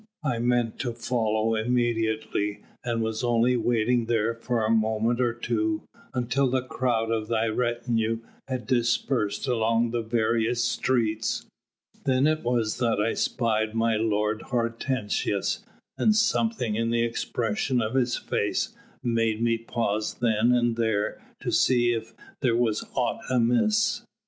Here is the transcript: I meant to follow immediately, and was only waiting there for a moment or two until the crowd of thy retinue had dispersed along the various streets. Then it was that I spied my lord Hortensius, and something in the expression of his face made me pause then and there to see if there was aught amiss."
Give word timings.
I 0.23 0.39
meant 0.39 0.79
to 0.79 0.93
follow 0.93 1.53
immediately, 1.53 2.63
and 2.83 3.03
was 3.03 3.23
only 3.23 3.55
waiting 3.55 4.05
there 4.07 4.33
for 4.33 4.65
a 4.65 4.69
moment 4.71 5.21
or 5.21 5.31
two 5.31 5.83
until 6.15 6.49
the 6.49 6.63
crowd 6.63 7.11
of 7.11 7.27
thy 7.27 7.45
retinue 7.45 8.17
had 8.47 8.65
dispersed 8.65 9.45
along 9.47 9.91
the 9.91 10.01
various 10.01 10.63
streets. 10.63 11.45
Then 12.03 12.25
it 12.25 12.41
was 12.41 12.79
that 12.79 12.99
I 12.99 13.13
spied 13.13 13.75
my 13.75 13.95
lord 13.95 14.41
Hortensius, 14.47 15.63
and 15.99 16.15
something 16.15 16.73
in 16.73 16.89
the 16.89 17.03
expression 17.03 17.79
of 17.79 17.93
his 17.93 18.17
face 18.17 18.73
made 19.03 19.39
me 19.39 19.59
pause 19.59 20.15
then 20.15 20.51
and 20.51 20.77
there 20.77 21.21
to 21.41 21.51
see 21.51 21.93
if 21.93 22.15
there 22.39 22.57
was 22.57 22.83
aught 22.95 23.19
amiss." 23.29 24.01